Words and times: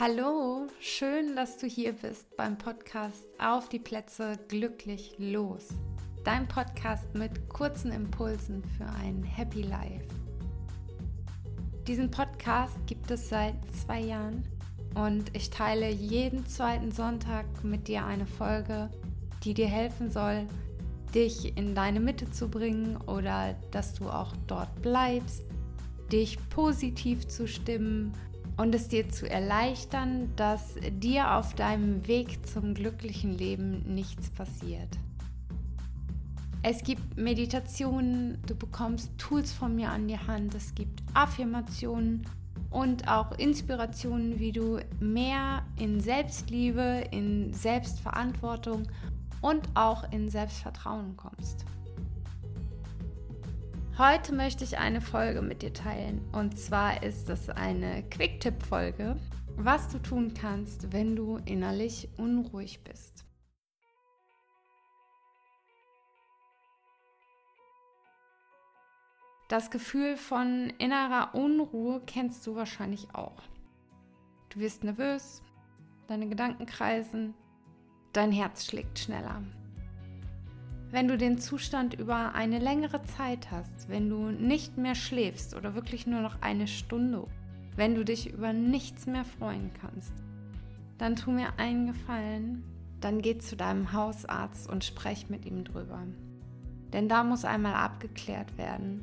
Hallo, 0.00 0.68
schön, 0.78 1.34
dass 1.34 1.58
du 1.58 1.66
hier 1.66 1.92
bist 1.92 2.36
beim 2.36 2.56
Podcast 2.56 3.26
Auf 3.40 3.68
die 3.68 3.80
Plätze 3.80 4.38
glücklich 4.46 5.16
los. 5.18 5.70
Dein 6.22 6.46
Podcast 6.46 7.12
mit 7.16 7.48
kurzen 7.48 7.90
Impulsen 7.90 8.62
für 8.76 8.84
ein 8.84 9.24
Happy 9.24 9.62
Life. 9.62 10.06
Diesen 11.88 12.12
Podcast 12.12 12.76
gibt 12.86 13.10
es 13.10 13.28
seit 13.28 13.56
zwei 13.74 14.00
Jahren 14.00 14.44
und 14.94 15.34
ich 15.34 15.50
teile 15.50 15.90
jeden 15.90 16.46
zweiten 16.46 16.92
Sonntag 16.92 17.46
mit 17.64 17.88
dir 17.88 18.04
eine 18.04 18.26
Folge, 18.26 18.88
die 19.42 19.52
dir 19.52 19.66
helfen 19.66 20.12
soll, 20.12 20.46
dich 21.12 21.56
in 21.56 21.74
deine 21.74 21.98
Mitte 21.98 22.30
zu 22.30 22.48
bringen 22.48 22.98
oder 23.08 23.56
dass 23.72 23.94
du 23.94 24.08
auch 24.08 24.32
dort 24.46 24.80
bleibst, 24.80 25.42
dich 26.12 26.38
positiv 26.50 27.26
zu 27.26 27.48
stimmen 27.48 28.12
und 28.58 28.74
es 28.74 28.88
dir 28.88 29.08
zu 29.08 29.30
erleichtern, 29.30 30.32
dass 30.36 30.74
dir 30.90 31.36
auf 31.36 31.54
deinem 31.54 32.06
Weg 32.06 32.46
zum 32.46 32.74
glücklichen 32.74 33.38
Leben 33.38 33.94
nichts 33.94 34.28
passiert. 34.30 34.98
Es 36.62 36.82
gibt 36.82 37.16
Meditationen, 37.16 38.36
du 38.46 38.56
bekommst 38.56 39.16
Tools 39.16 39.52
von 39.52 39.76
mir 39.76 39.90
an 39.90 40.08
die 40.08 40.18
Hand, 40.18 40.54
es 40.56 40.74
gibt 40.74 41.02
Affirmationen 41.14 42.26
und 42.70 43.06
auch 43.08 43.30
Inspirationen, 43.38 44.40
wie 44.40 44.50
du 44.50 44.80
mehr 44.98 45.62
in 45.78 46.00
Selbstliebe, 46.00 47.04
in 47.12 47.54
Selbstverantwortung 47.54 48.88
und 49.40 49.62
auch 49.74 50.10
in 50.12 50.28
Selbstvertrauen 50.28 51.16
kommst. 51.16 51.64
Heute 53.98 54.32
möchte 54.32 54.62
ich 54.62 54.78
eine 54.78 55.00
Folge 55.00 55.42
mit 55.42 55.60
dir 55.60 55.72
teilen. 55.72 56.24
Und 56.30 56.56
zwar 56.56 57.02
ist 57.02 57.28
es 57.30 57.50
eine 57.50 58.08
Quick-Tipp-Folge, 58.10 59.16
was 59.56 59.88
du 59.88 59.98
tun 59.98 60.34
kannst, 60.34 60.92
wenn 60.92 61.16
du 61.16 61.38
innerlich 61.46 62.08
unruhig 62.16 62.84
bist. 62.84 63.24
Das 69.48 69.72
Gefühl 69.72 70.16
von 70.16 70.72
innerer 70.78 71.34
Unruhe 71.34 72.00
kennst 72.06 72.46
du 72.46 72.54
wahrscheinlich 72.54 73.12
auch. 73.16 73.42
Du 74.50 74.60
wirst 74.60 74.84
nervös, 74.84 75.42
deine 76.06 76.28
Gedanken 76.28 76.66
kreisen, 76.66 77.34
dein 78.12 78.30
Herz 78.30 78.64
schlägt 78.64 79.00
schneller. 79.00 79.42
Wenn 80.90 81.06
du 81.06 81.18
den 81.18 81.36
Zustand 81.36 81.92
über 81.92 82.34
eine 82.34 82.58
längere 82.58 83.02
Zeit 83.02 83.50
hast, 83.50 83.90
wenn 83.90 84.08
du 84.08 84.30
nicht 84.30 84.78
mehr 84.78 84.94
schläfst 84.94 85.54
oder 85.54 85.74
wirklich 85.74 86.06
nur 86.06 86.22
noch 86.22 86.40
eine 86.40 86.66
Stunde, 86.66 87.26
wenn 87.76 87.94
du 87.94 88.06
dich 88.06 88.32
über 88.32 88.54
nichts 88.54 89.06
mehr 89.06 89.26
freuen 89.26 89.70
kannst, 89.82 90.14
dann 90.96 91.14
tu 91.14 91.30
mir 91.30 91.58
einen 91.58 91.88
Gefallen, 91.88 92.64
dann 93.00 93.20
geh 93.20 93.36
zu 93.36 93.54
deinem 93.54 93.92
Hausarzt 93.92 94.68
und 94.68 94.82
sprech 94.82 95.28
mit 95.28 95.44
ihm 95.44 95.62
drüber. 95.62 96.02
Denn 96.94 97.06
da 97.06 97.22
muss 97.22 97.44
einmal 97.44 97.74
abgeklärt 97.74 98.56
werden, 98.56 99.02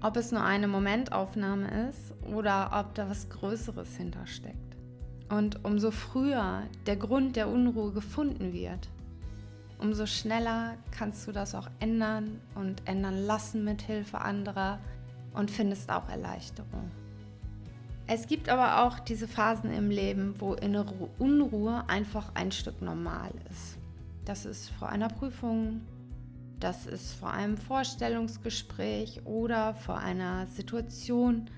ob 0.00 0.16
es 0.16 0.32
nur 0.32 0.42
eine 0.42 0.66
Momentaufnahme 0.66 1.88
ist 1.90 2.14
oder 2.34 2.70
ob 2.72 2.94
da 2.94 3.10
was 3.10 3.28
Größeres 3.28 3.96
hintersteckt. 3.96 4.56
Und 5.28 5.62
umso 5.62 5.90
früher 5.90 6.62
der 6.86 6.96
Grund 6.96 7.36
der 7.36 7.48
Unruhe 7.48 7.92
gefunden 7.92 8.54
wird, 8.54 8.88
umso 9.78 10.06
schneller 10.06 10.76
kannst 10.90 11.26
du 11.26 11.32
das 11.32 11.54
auch 11.54 11.68
ändern 11.80 12.40
und 12.54 12.82
ändern 12.86 13.18
lassen 13.26 13.64
mit 13.64 13.82
Hilfe 13.82 14.20
anderer 14.20 14.78
und 15.34 15.50
findest 15.50 15.90
auch 15.90 16.08
Erleichterung. 16.08 16.90
Es 18.06 18.26
gibt 18.26 18.48
aber 18.48 18.84
auch 18.84 18.98
diese 19.00 19.28
Phasen 19.28 19.70
im 19.70 19.90
Leben, 19.90 20.34
wo 20.38 20.54
innere 20.54 21.10
Unruhe 21.18 21.84
einfach 21.88 22.34
ein 22.34 22.52
Stück 22.52 22.80
normal 22.80 23.30
ist. 23.50 23.76
Das 24.24 24.46
ist 24.46 24.70
vor 24.70 24.88
einer 24.88 25.08
Prüfung, 25.08 25.82
das 26.58 26.86
ist 26.86 27.12
vor 27.12 27.30
einem 27.30 27.56
Vorstellungsgespräch 27.56 29.26
oder 29.26 29.74
vor 29.74 29.98
einer 29.98 30.46
Situation, 30.46 31.50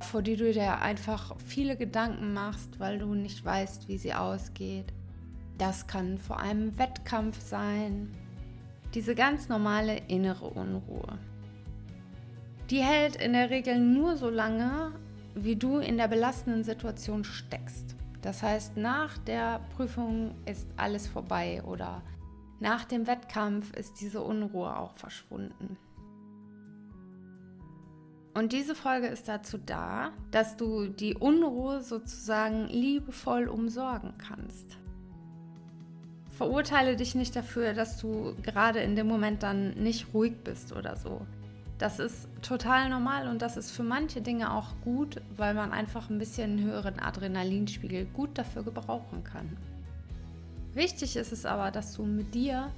vor 0.00 0.22
die 0.22 0.36
du 0.36 0.52
dir 0.52 0.80
einfach 0.80 1.36
viele 1.44 1.76
Gedanken 1.76 2.32
machst, 2.32 2.78
weil 2.78 2.98
du 2.98 3.14
nicht 3.14 3.44
weißt, 3.44 3.88
wie 3.88 3.98
sie 3.98 4.14
ausgeht. 4.14 4.92
Das 5.58 5.86
kann 5.86 6.18
vor 6.18 6.38
einem 6.38 6.78
Wettkampf 6.78 7.40
sein. 7.40 8.14
Diese 8.94 9.14
ganz 9.14 9.48
normale 9.48 9.96
innere 10.08 10.46
Unruhe. 10.46 11.18
Die 12.70 12.82
hält 12.82 13.16
in 13.16 13.32
der 13.32 13.50
Regel 13.50 13.78
nur 13.78 14.16
so 14.16 14.28
lange, 14.28 14.92
wie 15.34 15.56
du 15.56 15.78
in 15.78 15.96
der 15.96 16.08
belastenden 16.08 16.64
Situation 16.64 17.24
steckst. 17.24 17.94
Das 18.22 18.42
heißt, 18.42 18.76
nach 18.76 19.18
der 19.18 19.60
Prüfung 19.76 20.34
ist 20.46 20.66
alles 20.76 21.06
vorbei 21.06 21.62
oder 21.62 22.02
nach 22.58 22.84
dem 22.84 23.06
Wettkampf 23.06 23.72
ist 23.74 24.00
diese 24.00 24.22
Unruhe 24.22 24.76
auch 24.76 24.94
verschwunden. 24.94 25.76
Und 28.34 28.52
diese 28.52 28.74
Folge 28.74 29.06
ist 29.06 29.28
dazu 29.28 29.58
da, 29.58 30.10
dass 30.30 30.56
du 30.56 30.88
die 30.88 31.14
Unruhe 31.14 31.82
sozusagen 31.82 32.66
liebevoll 32.68 33.48
umsorgen 33.48 34.14
kannst. 34.18 34.76
Verurteile 36.36 36.96
dich 36.96 37.14
nicht 37.14 37.34
dafür, 37.34 37.72
dass 37.72 37.96
du 37.96 38.34
gerade 38.42 38.80
in 38.80 38.94
dem 38.94 39.06
Moment 39.06 39.42
dann 39.42 39.70
nicht 39.70 40.12
ruhig 40.12 40.34
bist 40.44 40.70
oder 40.76 40.94
so. 40.94 41.22
Das 41.78 41.98
ist 41.98 42.28
total 42.42 42.90
normal 42.90 43.26
und 43.28 43.40
das 43.40 43.56
ist 43.56 43.70
für 43.70 43.82
manche 43.82 44.20
Dinge 44.20 44.52
auch 44.52 44.74
gut, 44.84 45.22
weil 45.34 45.54
man 45.54 45.72
einfach 45.72 46.10
ein 46.10 46.18
bisschen 46.18 46.62
höheren 46.62 46.98
Adrenalinspiegel 46.98 48.04
gut 48.04 48.36
dafür 48.36 48.64
gebrauchen 48.64 49.24
kann. 49.24 49.56
Wichtig 50.74 51.16
ist 51.16 51.32
es 51.32 51.46
aber, 51.46 51.70
dass 51.70 51.94
du 51.94 52.04
mit 52.04 52.34
dir 52.34 52.70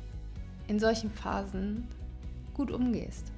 in 0.69 0.79
solchen 0.79 1.11
Phasen 1.11 1.89
gut 2.55 2.71
umgehst. 2.71 3.33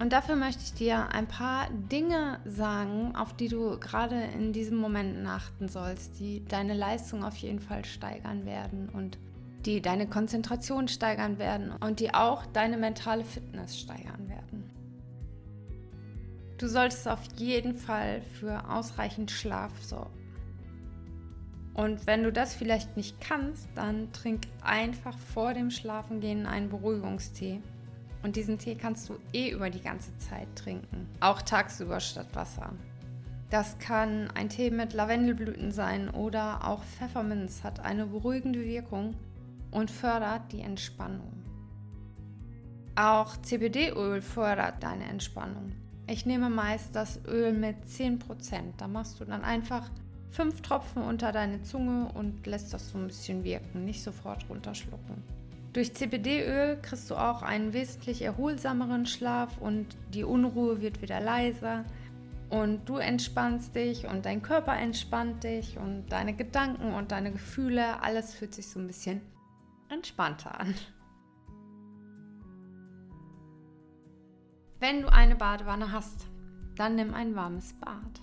Und 0.00 0.12
dafür 0.12 0.36
möchte 0.36 0.62
ich 0.62 0.74
dir 0.74 1.08
ein 1.12 1.26
paar 1.26 1.68
Dinge 1.90 2.38
sagen, 2.44 3.16
auf 3.16 3.34
die 3.34 3.48
du 3.48 3.78
gerade 3.80 4.14
in 4.14 4.52
diesem 4.52 4.78
Moment 4.78 5.26
achten 5.26 5.68
sollst, 5.68 6.20
die 6.20 6.44
deine 6.44 6.74
Leistung 6.74 7.24
auf 7.24 7.36
jeden 7.36 7.58
Fall 7.58 7.84
steigern 7.84 8.46
werden 8.46 8.88
und 8.90 9.18
die 9.66 9.82
deine 9.82 10.06
Konzentration 10.06 10.86
steigern 10.86 11.38
werden 11.38 11.72
und 11.80 11.98
die 11.98 12.14
auch 12.14 12.46
deine 12.46 12.76
mentale 12.76 13.24
Fitness 13.24 13.76
steigern 13.76 14.28
werden. 14.28 14.70
Du 16.58 16.68
solltest 16.68 17.08
auf 17.08 17.20
jeden 17.36 17.76
Fall 17.76 18.22
für 18.38 18.70
ausreichend 18.70 19.32
Schlaf 19.32 19.72
sorgen. 19.82 20.14
Und 21.74 22.06
wenn 22.06 22.22
du 22.22 22.32
das 22.32 22.54
vielleicht 22.54 22.96
nicht 22.96 23.20
kannst, 23.20 23.68
dann 23.74 24.12
trink 24.12 24.42
einfach 24.62 25.16
vor 25.16 25.54
dem 25.54 25.70
Schlafengehen 25.70 26.46
einen 26.46 26.68
Beruhigungstee 26.68 27.60
und 28.22 28.36
diesen 28.36 28.58
Tee 28.58 28.74
kannst 28.74 29.08
du 29.08 29.16
eh 29.32 29.50
über 29.50 29.70
die 29.70 29.80
ganze 29.80 30.16
Zeit 30.18 30.48
trinken, 30.56 31.08
auch 31.20 31.42
tagsüber 31.42 32.00
statt 32.00 32.28
Wasser. 32.34 32.72
Das 33.50 33.78
kann 33.78 34.30
ein 34.34 34.50
Tee 34.50 34.70
mit 34.70 34.92
Lavendelblüten 34.92 35.72
sein 35.72 36.10
oder 36.10 36.66
auch 36.68 36.82
Pfefferminz 36.82 37.64
hat 37.64 37.80
eine 37.80 38.06
beruhigende 38.06 38.62
Wirkung 38.62 39.14
und 39.70 39.90
fördert 39.90 40.52
die 40.52 40.60
Entspannung. 40.60 41.32
Auch 42.94 43.36
CBD-Öl 43.40 44.20
fördert 44.20 44.82
deine 44.82 45.04
Entspannung. 45.04 45.72
Ich 46.08 46.26
nehme 46.26 46.50
meist 46.50 46.94
das 46.94 47.20
Öl 47.26 47.52
mit 47.52 47.84
10%. 47.84 48.18
Da 48.76 48.88
machst 48.88 49.20
du 49.20 49.24
dann 49.24 49.44
einfach 49.44 49.88
fünf 50.30 50.62
Tropfen 50.62 51.02
unter 51.02 51.32
deine 51.32 51.62
Zunge 51.62 52.10
und 52.14 52.46
lässt 52.46 52.74
das 52.74 52.90
so 52.90 52.98
ein 52.98 53.06
bisschen 53.06 53.44
wirken, 53.44 53.84
nicht 53.84 54.02
sofort 54.02 54.46
runterschlucken. 54.48 55.22
Durch 55.72 55.94
CBD-Öl 55.94 56.78
kriegst 56.80 57.10
du 57.10 57.14
auch 57.14 57.42
einen 57.42 57.72
wesentlich 57.72 58.22
erholsameren 58.22 59.06
Schlaf 59.06 59.58
und 59.58 59.86
die 60.14 60.24
Unruhe 60.24 60.80
wird 60.80 61.02
wieder 61.02 61.20
leiser 61.20 61.84
und 62.48 62.88
du 62.88 62.96
entspannst 62.96 63.74
dich 63.74 64.06
und 64.06 64.24
dein 64.24 64.40
Körper 64.40 64.74
entspannt 64.76 65.44
dich 65.44 65.76
und 65.76 66.06
deine 66.08 66.34
Gedanken 66.34 66.94
und 66.94 67.12
deine 67.12 67.32
Gefühle, 67.32 68.02
alles 68.02 68.34
fühlt 68.34 68.54
sich 68.54 68.68
so 68.68 68.80
ein 68.80 68.86
bisschen 68.86 69.20
entspannter 69.90 70.58
an. 70.58 70.74
Wenn 74.80 75.02
du 75.02 75.12
eine 75.12 75.36
Badewanne 75.36 75.92
hast, 75.92 76.26
dann 76.76 76.94
nimm 76.94 77.12
ein 77.12 77.34
warmes 77.34 77.74
Bad. 77.74 78.22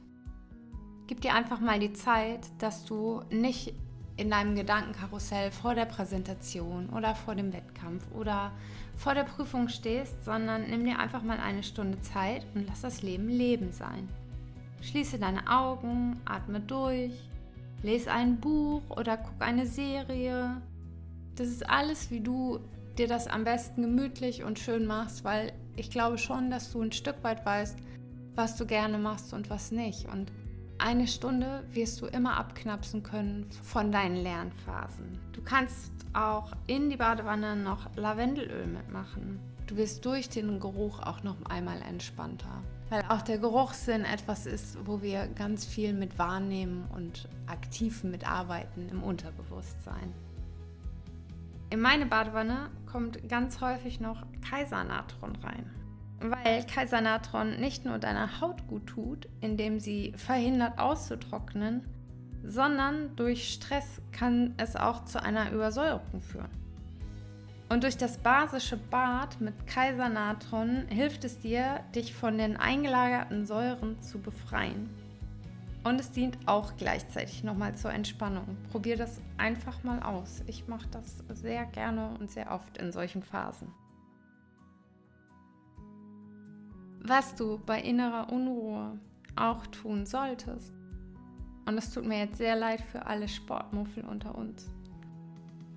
Gib 1.07 1.21
dir 1.21 1.35
einfach 1.35 1.59
mal 1.59 1.79
die 1.79 1.93
Zeit, 1.93 2.47
dass 2.57 2.85
du 2.85 3.21
nicht 3.29 3.75
in 4.17 4.29
deinem 4.29 4.55
Gedankenkarussell 4.55 5.51
vor 5.51 5.75
der 5.75 5.85
Präsentation 5.85 6.89
oder 6.89 7.15
vor 7.15 7.35
dem 7.35 7.51
Wettkampf 7.51 8.03
oder 8.13 8.51
vor 8.95 9.13
der 9.13 9.23
Prüfung 9.23 9.67
stehst, 9.67 10.23
sondern 10.23 10.69
nimm 10.69 10.85
dir 10.85 10.99
einfach 10.99 11.21
mal 11.21 11.39
eine 11.39 11.63
Stunde 11.63 11.99
Zeit 12.01 12.45
und 12.55 12.65
lass 12.67 12.81
das 12.81 13.01
Leben 13.01 13.27
Leben 13.27 13.71
sein. 13.71 14.07
Schließe 14.81 15.19
deine 15.19 15.49
Augen, 15.49 16.21
atme 16.25 16.61
durch, 16.61 17.11
lese 17.83 18.11
ein 18.11 18.39
Buch 18.39 18.81
oder 18.89 19.17
guck 19.17 19.41
eine 19.41 19.65
Serie. 19.65 20.61
Das 21.35 21.47
ist 21.47 21.69
alles, 21.69 22.09
wie 22.09 22.21
du 22.21 22.59
dir 22.97 23.07
das 23.07 23.27
am 23.27 23.43
besten 23.43 23.81
gemütlich 23.81 24.43
und 24.43 24.59
schön 24.59 24.85
machst, 24.85 25.25
weil 25.25 25.51
ich 25.75 25.89
glaube 25.89 26.17
schon, 26.17 26.49
dass 26.49 26.71
du 26.71 26.81
ein 26.81 26.93
Stück 26.93 27.21
weit 27.23 27.45
weißt, 27.45 27.77
was 28.35 28.55
du 28.55 28.65
gerne 28.65 28.97
machst 28.97 29.33
und 29.33 29.49
was 29.49 29.71
nicht. 29.71 30.07
Und 30.07 30.31
eine 30.77 31.07
Stunde 31.07 31.63
wirst 31.71 32.01
du 32.01 32.05
immer 32.07 32.37
abknapsen 32.37 33.03
können 33.03 33.49
von 33.63 33.91
deinen 33.91 34.17
Lernphasen. 34.17 35.19
Du 35.31 35.41
kannst 35.41 35.91
auch 36.13 36.51
in 36.67 36.89
die 36.89 36.97
Badewanne 36.97 37.55
noch 37.55 37.95
Lavendelöl 37.95 38.67
mitmachen. 38.67 39.39
Du 39.67 39.77
wirst 39.77 40.05
durch 40.05 40.29
den 40.29 40.59
Geruch 40.59 40.99
auch 40.99 41.23
noch 41.23 41.37
einmal 41.45 41.81
entspannter. 41.81 42.61
Weil 42.89 43.03
auch 43.09 43.21
der 43.21 43.39
Geruchssinn 43.39 44.05
etwas 44.05 44.45
ist, 44.45 44.77
wo 44.85 45.01
wir 45.01 45.27
ganz 45.27 45.65
viel 45.65 45.93
mit 45.93 46.19
wahrnehmen 46.19 46.85
und 46.95 47.27
aktiv 47.47 48.03
mitarbeiten 48.03 48.89
im 48.89 49.01
Unterbewusstsein. 49.01 50.13
In 51.71 51.81
meine 51.81 52.05
Badewanne 52.05 52.69
kommt 52.85 53.27
ganz 53.27 53.59
häufig 53.59 53.99
noch 53.99 54.23
Kaisernatron 54.47 55.35
rein. 55.37 55.69
Weil 56.19 56.65
Kaisernatron 56.65 57.59
nicht 57.59 57.85
nur 57.85 57.99
deiner 57.99 58.41
Haut 58.41 58.67
gut 58.67 58.87
tut, 58.87 59.27
indem 59.41 59.79
sie 59.79 60.13
verhindert 60.15 60.79
auszutrocknen, 60.79 61.85
sondern 62.43 63.15
durch 63.15 63.53
Stress 63.53 64.01
kann 64.11 64.53
es 64.57 64.75
auch 64.75 65.05
zu 65.05 65.21
einer 65.21 65.51
Übersäuerung 65.51 66.21
führen. 66.21 66.65
Und 67.67 67.83
durch 67.83 67.97
das 67.97 68.17
basische 68.19 68.77
Bad 68.77 69.41
mit 69.41 69.65
Kaisernatron 69.65 70.85
hilft 70.87 71.23
es 71.23 71.39
dir, 71.39 71.79
dich 71.95 72.13
von 72.13 72.37
den 72.37 72.57
eingelagerten 72.57 73.45
Säuren 73.45 73.99
zu 74.01 74.19
befreien. 74.19 74.89
Und 75.83 75.99
es 75.99 76.11
dient 76.11 76.37
auch 76.47 76.77
gleichzeitig 76.77 77.43
nochmal 77.43 77.75
zur 77.75 77.91
Entspannung. 77.91 78.57
Probier 78.71 78.97
das 78.97 79.21
einfach 79.37 79.83
mal 79.83 80.01
aus. 80.01 80.43
Ich 80.47 80.67
mache 80.67 80.87
das 80.89 81.23
sehr 81.33 81.65
gerne 81.65 82.09
und 82.19 82.31
sehr 82.31 82.51
oft 82.51 82.77
in 82.77 82.91
solchen 82.91 83.23
Phasen. 83.23 83.67
Was 87.07 87.35
du 87.35 87.59
bei 87.63 87.81
innerer 87.81 88.33
Unruhe 88.33 88.97
auch 89.35 89.67
tun 89.67 90.07
solltest, 90.07 90.73
und 91.67 91.77
es 91.77 91.91
tut 91.91 92.03
mir 92.03 92.17
jetzt 92.17 92.37
sehr 92.39 92.55
leid 92.55 92.81
für 92.81 93.05
alle 93.05 93.27
Sportmuffel 93.27 94.03
unter 94.03 94.33
uns, 94.33 94.71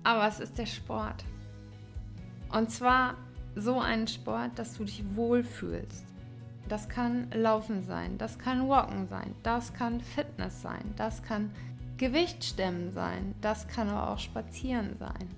aber 0.03 0.27
es 0.27 0.39
ist 0.39 0.57
der 0.57 0.65
Sport. 0.65 1.23
Und 2.51 2.71
zwar 2.71 3.13
so 3.55 3.79
einen 3.79 4.07
Sport, 4.07 4.57
dass 4.57 4.75
du 4.77 4.85
dich 4.85 5.03
wohlfühlst. 5.15 6.03
Das 6.67 6.89
kann 6.89 7.29
Laufen 7.31 7.83
sein, 7.83 8.17
das 8.17 8.39
kann 8.39 8.67
Walken 8.67 9.07
sein, 9.07 9.35
das 9.43 9.71
kann 9.75 10.01
Fitness 10.01 10.63
sein, 10.63 10.93
das 10.95 11.21
kann 11.21 11.51
Gewichtstemmen 11.97 12.91
sein, 12.91 13.35
das 13.41 13.67
kann 13.67 13.87
aber 13.87 14.09
auch 14.09 14.19
Spazieren 14.19 14.95
sein. 14.97 15.29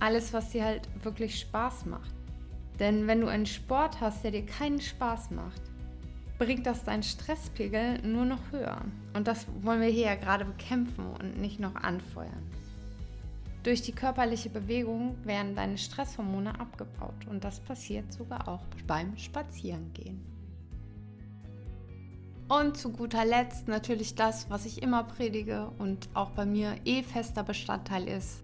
Alles, 0.00 0.32
was 0.32 0.50
dir 0.50 0.64
halt 0.64 0.88
wirklich 1.04 1.38
Spaß 1.38 1.86
macht. 1.86 2.17
Denn 2.78 3.06
wenn 3.06 3.20
du 3.20 3.26
einen 3.26 3.46
Sport 3.46 4.00
hast, 4.00 4.22
der 4.24 4.30
dir 4.30 4.46
keinen 4.46 4.80
Spaß 4.80 5.30
macht, 5.30 5.62
bringt 6.38 6.66
das 6.66 6.84
deinen 6.84 7.02
Stresspegel 7.02 8.00
nur 8.02 8.24
noch 8.24 8.52
höher. 8.52 8.80
Und 9.14 9.26
das 9.26 9.46
wollen 9.62 9.80
wir 9.80 9.88
hier 9.88 10.06
ja 10.06 10.14
gerade 10.14 10.44
bekämpfen 10.44 11.06
und 11.20 11.40
nicht 11.40 11.58
noch 11.58 11.74
anfeuern. 11.74 12.48
Durch 13.64 13.82
die 13.82 13.92
körperliche 13.92 14.48
Bewegung 14.48 15.16
werden 15.24 15.56
deine 15.56 15.76
Stresshormone 15.76 16.58
abgebaut 16.60 17.26
und 17.28 17.42
das 17.42 17.58
passiert 17.60 18.12
sogar 18.12 18.48
auch 18.48 18.62
beim 18.86 19.16
Spazierengehen. 19.18 20.24
Und 22.48 22.78
zu 22.78 22.90
guter 22.92 23.26
Letzt 23.26 23.68
natürlich 23.68 24.14
das, 24.14 24.48
was 24.48 24.64
ich 24.64 24.82
immer 24.82 25.04
predige 25.04 25.70
und 25.78 26.08
auch 26.14 26.30
bei 26.30 26.46
mir 26.46 26.76
eh 26.86 27.02
fester 27.02 27.42
Bestandteil 27.42 28.08
ist. 28.08 28.42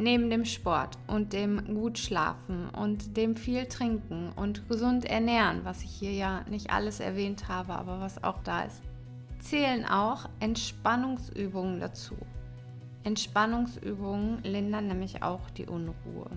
Neben 0.00 0.30
dem 0.30 0.44
Sport 0.44 0.96
und 1.08 1.32
dem 1.32 1.74
gut 1.74 1.98
schlafen 1.98 2.70
und 2.70 3.16
dem 3.16 3.34
viel 3.34 3.66
trinken 3.66 4.30
und 4.36 4.68
gesund 4.68 5.04
ernähren, 5.04 5.64
was 5.64 5.82
ich 5.82 5.90
hier 5.90 6.12
ja 6.12 6.44
nicht 6.48 6.70
alles 6.70 7.00
erwähnt 7.00 7.48
habe, 7.48 7.72
aber 7.72 7.98
was 7.98 8.22
auch 8.22 8.38
da 8.44 8.62
ist, 8.62 8.80
zählen 9.40 9.84
auch 9.84 10.28
Entspannungsübungen 10.38 11.80
dazu. 11.80 12.16
Entspannungsübungen 13.02 14.42
lindern 14.44 14.86
nämlich 14.86 15.24
auch 15.24 15.50
die 15.50 15.66
Unruhe. 15.66 16.30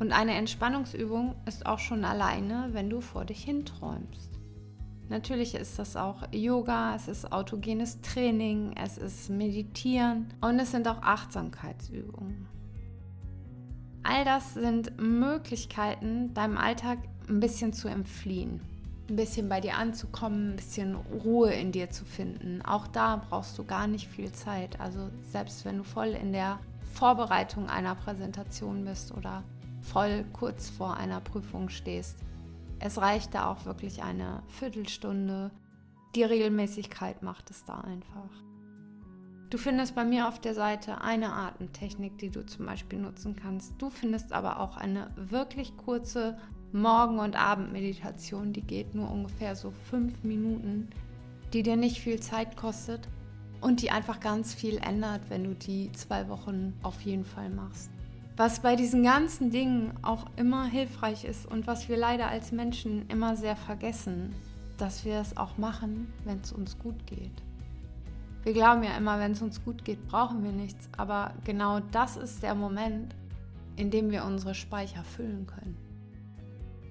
Und 0.00 0.12
eine 0.12 0.34
Entspannungsübung 0.34 1.36
ist 1.46 1.64
auch 1.64 1.78
schon 1.78 2.04
alleine, 2.04 2.70
wenn 2.72 2.90
du 2.90 3.00
vor 3.00 3.24
dich 3.24 3.44
hinträumst. 3.44 4.37
Natürlich 5.08 5.54
ist 5.54 5.78
das 5.78 5.96
auch 5.96 6.22
Yoga, 6.32 6.94
es 6.94 7.08
ist 7.08 7.32
autogenes 7.32 8.00
Training, 8.02 8.74
es 8.76 8.98
ist 8.98 9.30
Meditieren 9.30 10.26
und 10.40 10.58
es 10.58 10.70
sind 10.70 10.86
auch 10.86 11.02
Achtsamkeitsübungen. 11.02 12.46
All 14.02 14.24
das 14.24 14.54
sind 14.54 15.00
Möglichkeiten, 15.00 16.34
deinem 16.34 16.56
Alltag 16.58 16.98
ein 17.28 17.40
bisschen 17.40 17.72
zu 17.72 17.88
entfliehen 17.88 18.60
ein 19.08 19.16
bisschen 19.16 19.48
bei 19.48 19.60
dir 19.60 19.76
anzukommen, 19.76 20.52
ein 20.52 20.56
bisschen 20.56 20.94
Ruhe 20.94 21.52
in 21.52 21.72
dir 21.72 21.90
zu 21.90 22.04
finden. 22.04 22.62
Auch 22.62 22.86
da 22.86 23.16
brauchst 23.28 23.56
du 23.58 23.64
gar 23.64 23.86
nicht 23.86 24.08
viel 24.08 24.30
Zeit. 24.32 24.78
Also 24.80 25.10
selbst 25.30 25.64
wenn 25.64 25.78
du 25.78 25.84
voll 25.84 26.08
in 26.08 26.32
der 26.32 26.58
Vorbereitung 26.92 27.68
einer 27.68 27.94
Präsentation 27.94 28.84
bist 28.84 29.16
oder 29.16 29.42
voll 29.80 30.24
kurz 30.32 30.68
vor 30.68 30.96
einer 30.96 31.20
Prüfung 31.20 31.68
stehst, 31.68 32.18
es 32.80 32.98
reicht 32.98 33.34
da 33.34 33.50
auch 33.50 33.64
wirklich 33.64 34.02
eine 34.02 34.42
Viertelstunde. 34.48 35.50
Die 36.14 36.22
Regelmäßigkeit 36.22 37.22
macht 37.22 37.50
es 37.50 37.64
da 37.64 37.80
einfach. 37.80 38.30
Du 39.50 39.56
findest 39.56 39.94
bei 39.94 40.04
mir 40.04 40.28
auf 40.28 40.40
der 40.40 40.54
Seite 40.54 41.00
eine 41.00 41.32
Atemtechnik, 41.32 42.18
die 42.18 42.30
du 42.30 42.44
zum 42.44 42.66
Beispiel 42.66 42.98
nutzen 42.98 43.34
kannst. 43.34 43.72
Du 43.78 43.88
findest 43.88 44.32
aber 44.32 44.60
auch 44.60 44.76
eine 44.76 45.10
wirklich 45.16 45.76
kurze 45.76 46.38
Morgen- 46.72 47.18
und 47.18 47.34
Abendmeditation, 47.34 48.52
die 48.52 48.60
geht 48.60 48.94
nur 48.94 49.10
ungefähr 49.10 49.56
so 49.56 49.70
fünf 49.70 50.22
Minuten, 50.22 50.90
die 51.54 51.62
dir 51.62 51.76
nicht 51.76 52.00
viel 52.00 52.20
Zeit 52.20 52.58
kostet 52.58 53.08
und 53.62 53.80
die 53.80 53.90
einfach 53.90 54.20
ganz 54.20 54.52
viel 54.52 54.76
ändert, 54.76 55.22
wenn 55.30 55.44
du 55.44 55.54
die 55.54 55.90
zwei 55.92 56.28
Wochen 56.28 56.74
auf 56.82 57.00
jeden 57.00 57.24
Fall 57.24 57.48
machst. 57.48 57.90
Was 58.38 58.60
bei 58.60 58.76
diesen 58.76 59.02
ganzen 59.02 59.50
Dingen 59.50 59.92
auch 60.02 60.26
immer 60.36 60.64
hilfreich 60.64 61.24
ist 61.24 61.44
und 61.44 61.66
was 61.66 61.88
wir 61.88 61.96
leider 61.96 62.28
als 62.28 62.52
Menschen 62.52 63.04
immer 63.08 63.34
sehr 63.34 63.56
vergessen, 63.56 64.32
dass 64.76 65.04
wir 65.04 65.16
es 65.16 65.36
auch 65.36 65.58
machen, 65.58 66.06
wenn 66.24 66.38
es 66.38 66.52
uns 66.52 66.78
gut 66.78 67.04
geht. 67.04 67.42
Wir 68.44 68.52
glauben 68.52 68.84
ja 68.84 68.96
immer, 68.96 69.18
wenn 69.18 69.32
es 69.32 69.42
uns 69.42 69.64
gut 69.64 69.84
geht, 69.84 70.06
brauchen 70.06 70.44
wir 70.44 70.52
nichts, 70.52 70.88
aber 70.96 71.34
genau 71.42 71.80
das 71.90 72.16
ist 72.16 72.44
der 72.44 72.54
Moment, 72.54 73.12
in 73.74 73.90
dem 73.90 74.12
wir 74.12 74.24
unsere 74.24 74.54
Speicher 74.54 75.02
füllen 75.02 75.48
können. 75.48 75.76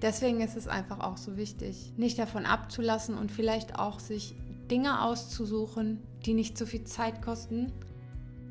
Deswegen 0.02 0.42
ist 0.42 0.54
es 0.54 0.68
einfach 0.68 1.00
auch 1.00 1.16
so 1.16 1.38
wichtig, 1.38 1.94
nicht 1.96 2.18
davon 2.18 2.44
abzulassen 2.44 3.16
und 3.16 3.32
vielleicht 3.32 3.78
auch 3.78 4.00
sich 4.00 4.36
Dinge 4.70 5.02
auszusuchen, 5.02 6.02
die 6.26 6.34
nicht 6.34 6.58
so 6.58 6.66
viel 6.66 6.84
Zeit 6.84 7.22
kosten, 7.22 7.72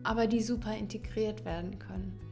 aber 0.01 0.25
die 0.25 0.41
super 0.41 0.75
integriert 0.75 1.45
werden 1.45 1.77
können. 1.77 2.26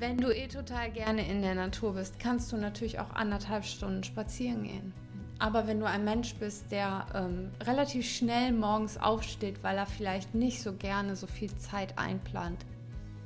Wenn 0.00 0.16
du 0.16 0.34
eh 0.34 0.48
total 0.48 0.90
gerne 0.90 1.28
in 1.30 1.42
der 1.42 1.54
Natur 1.54 1.92
bist, 1.92 2.18
kannst 2.18 2.50
du 2.50 2.56
natürlich 2.56 3.00
auch 3.00 3.10
anderthalb 3.10 3.66
Stunden 3.66 4.02
spazieren 4.02 4.62
gehen. 4.62 4.94
Aber 5.38 5.66
wenn 5.66 5.78
du 5.78 5.86
ein 5.86 6.06
Mensch 6.06 6.34
bist, 6.36 6.72
der 6.72 7.04
ähm, 7.14 7.50
relativ 7.62 8.08
schnell 8.08 8.52
morgens 8.52 8.96
aufsteht, 8.96 9.62
weil 9.62 9.76
er 9.76 9.84
vielleicht 9.84 10.34
nicht 10.34 10.62
so 10.62 10.72
gerne 10.72 11.16
so 11.16 11.26
viel 11.26 11.54
Zeit 11.56 11.98
einplant, 11.98 12.64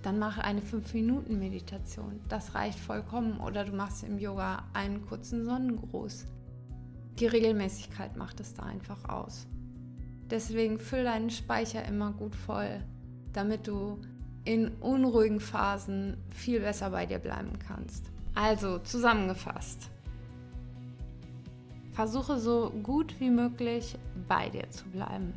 dann 0.02 0.18
mach 0.18 0.38
eine 0.38 0.62
5-Minuten-Meditation. 0.62 2.18
Das 2.28 2.56
reicht 2.56 2.80
vollkommen. 2.80 3.38
Oder 3.38 3.64
du 3.64 3.72
machst 3.72 4.02
im 4.02 4.18
Yoga 4.18 4.64
einen 4.72 5.06
kurzen 5.06 5.44
Sonnengruß. 5.44 6.26
Die 7.20 7.26
Regelmäßigkeit 7.26 8.16
macht 8.16 8.40
es 8.40 8.52
da 8.52 8.64
einfach 8.64 9.08
aus. 9.08 9.46
Deswegen 10.28 10.80
füll 10.80 11.04
deinen 11.04 11.30
Speicher 11.30 11.84
immer 11.84 12.10
gut 12.10 12.34
voll, 12.34 12.82
damit 13.32 13.68
du 13.68 14.00
in 14.44 14.68
unruhigen 14.80 15.40
Phasen 15.40 16.16
viel 16.30 16.60
besser 16.60 16.90
bei 16.90 17.06
dir 17.06 17.18
bleiben 17.18 17.58
kannst. 17.66 18.10
Also 18.34 18.78
zusammengefasst. 18.78 19.90
Versuche 21.92 22.38
so 22.38 22.70
gut 22.82 23.14
wie 23.20 23.30
möglich 23.30 23.96
bei 24.28 24.50
dir 24.50 24.68
zu 24.70 24.84
bleiben. 24.86 25.32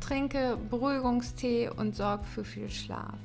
Trinke 0.00 0.56
Beruhigungstee 0.70 1.68
und 1.68 1.96
sorg 1.96 2.24
für 2.24 2.44
viel 2.44 2.70
Schlaf. 2.70 3.18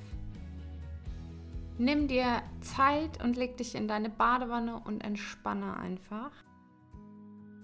Nimm 1.77 2.07
dir 2.07 2.41
Zeit 2.61 3.23
und 3.23 3.37
leg 3.37 3.55
dich 3.57 3.75
in 3.75 3.87
deine 3.87 4.09
Badewanne 4.09 4.79
und 4.79 5.01
entspanne 5.01 5.77
einfach. 5.77 6.31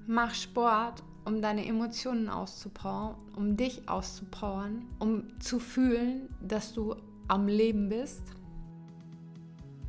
Mach 0.08 0.34
Sport, 0.34 1.04
um 1.26 1.42
deine 1.42 1.66
Emotionen 1.66 2.30
auszupowern, 2.30 3.16
um 3.36 3.58
dich 3.58 3.90
auszupowern, 3.90 4.86
um 5.00 5.40
zu 5.40 5.60
fühlen, 5.60 6.30
dass 6.40 6.74
du 6.74 6.96
am 7.28 7.48
Leben 7.48 7.90
bist. 7.90 8.24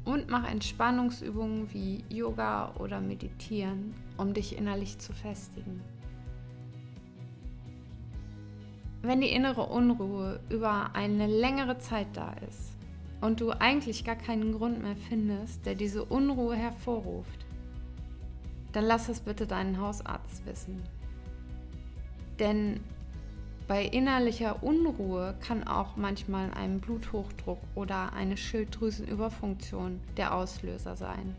Und 0.04 0.30
mach 0.30 0.48
Entspannungsübungen 0.48 1.72
wie 1.72 2.04
Yoga 2.08 2.74
oder 2.76 3.00
Meditieren, 3.00 3.94
um 4.16 4.32
dich 4.32 4.56
innerlich 4.56 4.98
zu 4.98 5.12
festigen. 5.12 5.82
Wenn 9.02 9.20
die 9.20 9.30
innere 9.30 9.66
Unruhe 9.66 10.40
über 10.48 10.94
eine 10.94 11.26
längere 11.26 11.78
Zeit 11.78 12.08
da 12.14 12.34
ist 12.48 12.76
und 13.20 13.40
du 13.40 13.50
eigentlich 13.50 14.04
gar 14.04 14.16
keinen 14.16 14.52
Grund 14.52 14.82
mehr 14.82 14.96
findest, 14.96 15.66
der 15.66 15.74
diese 15.74 16.04
Unruhe 16.04 16.56
hervorruft, 16.56 17.46
dann 18.72 18.84
lass 18.84 19.08
es 19.08 19.20
bitte 19.20 19.46
deinen 19.46 19.80
Hausarzt 19.80 20.44
wissen. 20.46 20.82
Denn 22.38 22.80
bei 23.68 23.84
innerlicher 23.84 24.62
Unruhe 24.62 25.34
kann 25.40 25.66
auch 25.66 25.96
manchmal 25.96 26.52
ein 26.54 26.80
Bluthochdruck 26.80 27.58
oder 27.74 28.12
eine 28.12 28.36
Schilddrüsenüberfunktion 28.36 30.00
der 30.16 30.34
Auslöser 30.34 30.94
sein. 30.94 31.34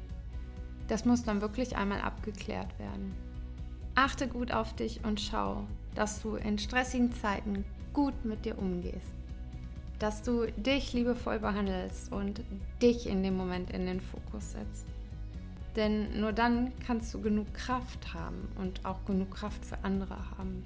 Das 0.89 1.05
muss 1.05 1.23
dann 1.23 1.41
wirklich 1.41 1.77
einmal 1.77 2.01
abgeklärt 2.01 2.77
werden. 2.79 3.13
Achte 3.95 4.27
gut 4.27 4.51
auf 4.51 4.75
dich 4.75 5.03
und 5.05 5.21
schau, 5.21 5.65
dass 5.95 6.21
du 6.21 6.35
in 6.35 6.59
stressigen 6.59 7.13
Zeiten 7.13 7.65
gut 7.93 8.25
mit 8.25 8.45
dir 8.45 8.57
umgehst. 8.59 9.15
Dass 9.99 10.21
du 10.21 10.51
dich 10.51 10.93
liebevoll 10.93 11.39
behandelst 11.39 12.11
und 12.11 12.41
dich 12.81 13.07
in 13.07 13.23
dem 13.23 13.35
Moment 13.35 13.71
in 13.71 13.85
den 13.85 14.01
Fokus 14.01 14.51
setzt. 14.51 14.85
Denn 15.75 16.19
nur 16.19 16.33
dann 16.33 16.73
kannst 16.85 17.13
du 17.13 17.21
genug 17.21 17.53
Kraft 17.53 18.13
haben 18.13 18.49
und 18.59 18.85
auch 18.85 19.03
genug 19.05 19.31
Kraft 19.31 19.65
für 19.65 19.83
andere 19.83 20.17
haben. 20.37 20.63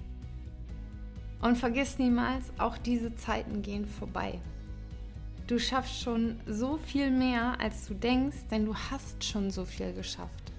Und 1.41 1.57
vergiss 1.57 1.97
niemals, 1.97 2.51
auch 2.59 2.77
diese 2.77 3.15
Zeiten 3.15 3.61
gehen 3.61 3.85
vorbei. 3.85 4.39
Du 5.47 5.59
schaffst 5.59 6.01
schon 6.01 6.39
so 6.45 6.77
viel 6.77 7.11
mehr, 7.11 7.59
als 7.59 7.87
du 7.87 7.93
denkst, 7.93 8.47
denn 8.51 8.65
du 8.65 8.75
hast 8.75 9.23
schon 9.23 9.49
so 9.51 9.65
viel 9.65 9.91
geschafft. 9.93 10.53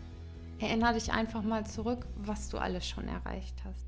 Erinnere 0.59 0.95
dich 0.95 1.13
einfach 1.13 1.43
mal 1.43 1.65
zurück, 1.67 2.07
was 2.17 2.49
du 2.49 2.59
alles 2.59 2.87
schon 2.87 3.09
erreicht 3.09 3.55
hast. 3.65 3.87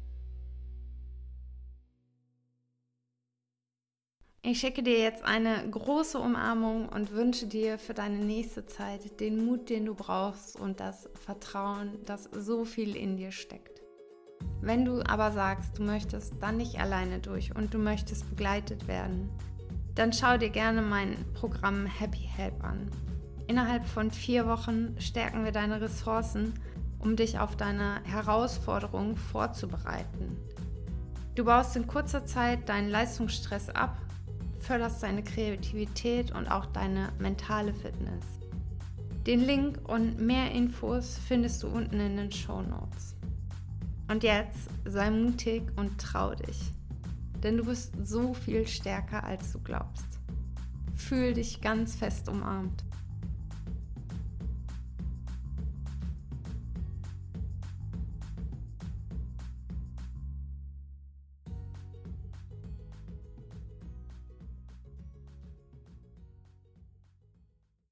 Ich 4.46 4.60
schicke 4.60 4.82
dir 4.82 4.98
jetzt 4.98 5.24
eine 5.24 5.68
große 5.70 6.18
Umarmung 6.18 6.88
und 6.88 7.12
wünsche 7.12 7.46
dir 7.46 7.78
für 7.78 7.94
deine 7.94 8.18
nächste 8.18 8.66
Zeit 8.66 9.20
den 9.20 9.44
Mut, 9.44 9.70
den 9.70 9.86
du 9.86 9.94
brauchst 9.94 10.60
und 10.60 10.80
das 10.80 11.08
Vertrauen, 11.14 11.98
das 12.04 12.24
so 12.24 12.64
viel 12.64 12.94
in 12.94 13.16
dir 13.16 13.32
steckt. 13.32 13.83
Wenn 14.60 14.84
du 14.84 15.02
aber 15.06 15.32
sagst, 15.32 15.78
du 15.78 15.82
möchtest 15.82 16.34
dann 16.40 16.56
nicht 16.56 16.80
alleine 16.80 17.18
durch 17.18 17.54
und 17.54 17.74
du 17.74 17.78
möchtest 17.78 18.28
begleitet 18.30 18.88
werden, 18.88 19.28
dann 19.94 20.12
schau 20.12 20.36
dir 20.38 20.50
gerne 20.50 20.82
mein 20.82 21.16
Programm 21.34 21.86
Happy 21.86 22.28
Help 22.36 22.64
an. 22.64 22.90
Innerhalb 23.46 23.84
von 23.84 24.10
vier 24.10 24.46
Wochen 24.46 24.96
stärken 24.98 25.44
wir 25.44 25.52
deine 25.52 25.80
Ressourcen, 25.80 26.54
um 26.98 27.16
dich 27.16 27.38
auf 27.38 27.56
deine 27.56 28.00
Herausforderungen 28.04 29.16
vorzubereiten. 29.16 30.38
Du 31.34 31.44
baust 31.44 31.76
in 31.76 31.86
kurzer 31.86 32.24
Zeit 32.24 32.68
deinen 32.68 32.88
Leistungsstress 32.88 33.68
ab 33.70 33.98
förderst 34.64 35.02
deine 35.02 35.22
Kreativität 35.22 36.32
und 36.32 36.48
auch 36.48 36.66
deine 36.66 37.12
mentale 37.18 37.72
Fitness. 37.74 38.24
Den 39.26 39.40
Link 39.40 39.78
und 39.88 40.20
mehr 40.20 40.50
Infos 40.50 41.18
findest 41.28 41.62
du 41.62 41.68
unten 41.68 42.00
in 42.00 42.16
den 42.16 42.32
Show 42.32 42.62
Notes. 42.62 43.13
Und 44.08 44.22
jetzt 44.22 44.68
sei 44.84 45.10
mutig 45.10 45.62
und 45.76 45.98
trau 45.98 46.34
dich, 46.34 46.72
denn 47.42 47.56
du 47.56 47.64
bist 47.64 47.94
so 48.02 48.34
viel 48.34 48.66
stärker, 48.66 49.24
als 49.24 49.52
du 49.52 49.60
glaubst. 49.60 50.06
Fühl 50.94 51.32
dich 51.34 51.60
ganz 51.60 51.94
fest 51.94 52.28
umarmt. 52.28 52.84